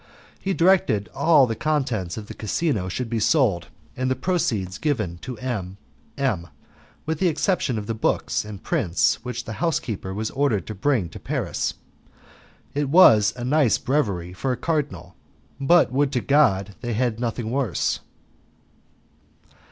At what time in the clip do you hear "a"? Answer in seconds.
13.35-13.43, 14.51-14.57